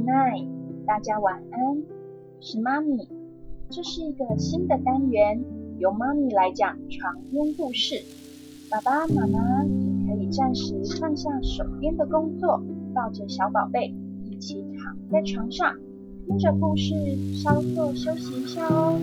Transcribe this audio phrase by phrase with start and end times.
[0.00, 0.48] Good night，
[0.86, 1.82] 大家晚安。
[2.40, 3.06] 是妈咪，
[3.68, 5.44] 这是一个新的单元，
[5.78, 7.96] 由妈咪来讲床边故事。
[8.70, 12.62] 爸爸妈妈也可以暂时放下手边的工作，
[12.94, 13.94] 抱着小宝贝
[14.24, 15.76] 一起躺在床上，
[16.26, 16.94] 听着故事
[17.34, 18.98] 稍作休息一下哦。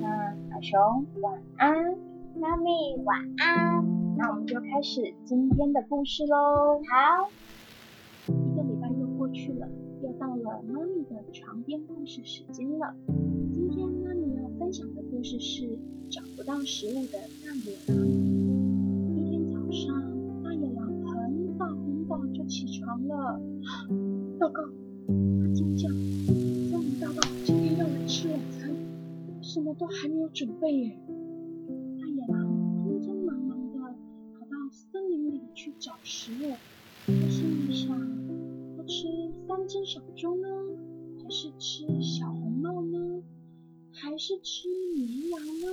[0.00, 1.74] 那小熊晚安，
[2.40, 2.70] 妈咪
[3.04, 3.84] 晚安。
[4.16, 6.80] 那我们就开始今天的故事喽。
[6.88, 7.28] 好。
[8.28, 9.68] 一个礼拜又过去了，
[10.02, 12.94] 又到了妈咪的床边故事时间了。
[13.52, 15.78] 今天妈咪要分享的故事是
[16.10, 18.06] 找不到食物的大野狼。
[19.16, 23.40] 一天早上，大野狼很早很早就起床了。
[24.38, 24.62] 报告，
[25.40, 28.70] 他尖叫，森林大盗今天要来吃晚餐，
[29.40, 30.98] 什么都还没有准备耶。
[31.98, 32.44] 大野狼
[32.84, 33.78] 匆匆忙忙的
[34.34, 36.52] 跑到森林里去找食物。
[37.06, 37.96] 他心里想：
[39.66, 40.46] 三只小猪呢，
[41.20, 43.20] 还是吃小红帽呢，
[43.92, 45.66] 还是吃绵羊呢？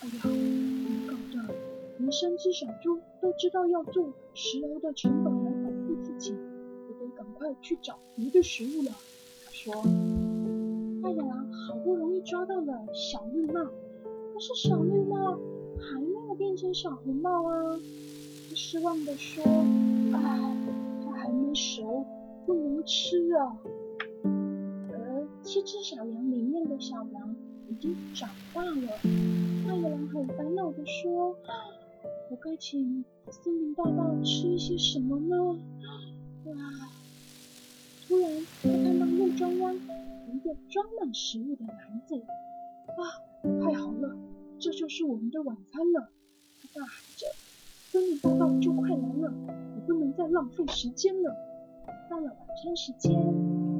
[0.00, 1.54] 哎呀，怎么搞的？
[2.00, 8.90] 连三只小猪都知道要做石油的成本来保护自己，我得赶快去找别的食物了。
[9.46, 9.72] 他说
[11.00, 13.64] ：“大野狼好不容易抓到了小绿帽，
[14.34, 15.38] 可是小绿帽
[15.78, 17.78] 还没有变成小红帽啊。”
[18.50, 19.44] 他失望的说。
[20.12, 20.56] 唉，
[22.46, 23.56] 不能吃啊。
[24.24, 27.36] 而七只小羊里面的小羊
[27.68, 28.88] 已经长大了。
[29.66, 31.36] 大野狼很烦恼的说
[32.30, 35.36] ：“我该请森林大盗吃一些什么呢？”
[36.46, 36.54] 哇！
[38.08, 38.30] 突然，
[38.62, 42.16] 他看到路中央一个装满食物的篮子。
[42.16, 43.00] 啊，
[43.62, 44.16] 太好了，
[44.58, 46.10] 这就是我们的晚餐了！
[46.60, 47.26] 他大喊着
[47.90, 49.32] ：“森林大盗就快来了！”
[49.76, 51.34] 我不能再浪费时间了。
[52.10, 53.12] 到了晚餐时间，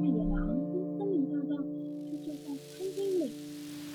[0.01, 1.55] 大野狼跟森林大盗
[2.03, 3.31] 就坐在餐厅里。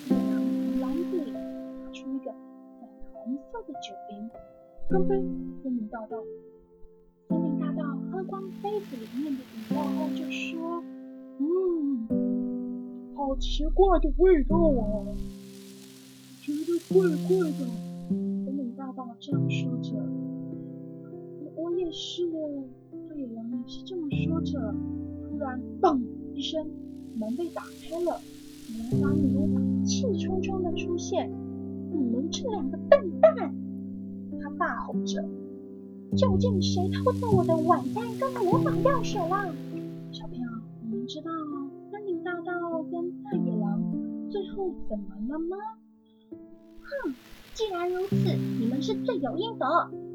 [0.08, 4.30] 野狼从篮子里拿出一个粉红色的酒瓶，
[4.88, 5.16] 干杯！
[5.62, 6.16] 森林大盗。
[7.28, 10.82] 森林大盗喝光杯子里面的饮料后就说
[11.40, 15.16] ：“嗯，好奇怪的味道啊，
[16.40, 17.66] 觉得怪怪的。”
[18.08, 19.92] 森林大盗这样说着。
[21.56, 22.64] 我也是，哦
[23.68, 24.74] 是这么说着。
[25.28, 26.00] 突然，嘣
[26.34, 26.66] 一声，
[27.16, 28.18] 门被打开了，
[28.72, 31.30] 魔法女巫气冲冲的出现。
[31.92, 33.54] 你们这两个笨蛋！
[34.40, 35.22] 她大吼着。
[36.16, 39.54] 究竟谁偷走我的晚餐跟魔法药水了？
[40.12, 40.46] 小朋友，
[40.82, 41.30] 你们知道
[41.90, 43.82] 森林大盗跟大野狼
[44.30, 45.56] 最后怎么了吗？
[46.80, 47.14] 哼，
[47.52, 48.16] 既然如此，
[48.58, 49.66] 你们是罪有应得。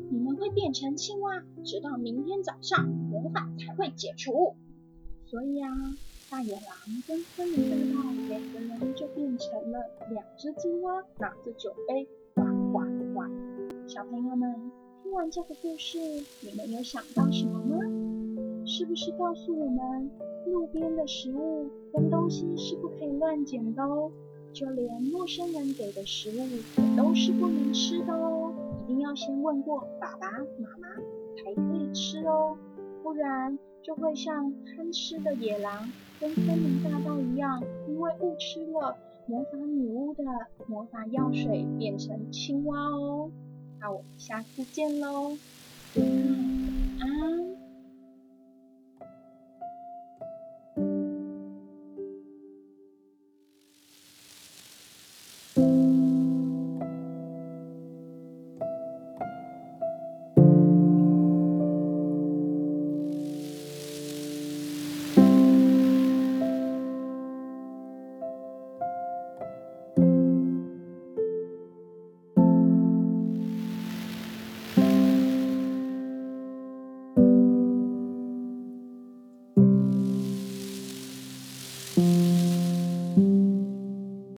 [0.09, 2.87] 你们会变成青蛙，直到明天早上
[3.23, 4.53] 魔法才会解除。
[5.25, 5.69] 所以啊，
[6.29, 6.61] 大野狼
[7.07, 9.79] 跟森林大盗两个人就变成了
[10.11, 12.79] 两只青蛙，拿着酒杯，呱呱
[13.13, 13.87] 呱。
[13.87, 15.97] 小朋友们，听完这个故事，
[16.41, 17.77] 你们有想到什么吗？
[18.65, 20.11] 是不是告诉我们，
[20.45, 24.11] 路边的食物跟东西是不可以乱捡的哦？
[24.51, 28.53] 就连陌生人给的食物也都是不能吃的哦。
[28.83, 30.89] 一定要先问过爸爸妈妈
[31.37, 32.55] 才可以吃哦，
[33.03, 35.91] 不然就会像贪吃的野狼
[36.21, 38.95] 跟森林大盗一样，因为误吃了
[39.27, 40.23] 魔法女巫的
[40.67, 43.29] 魔法药水，变成青蛙哦。
[43.81, 45.37] 那我们下次见喽。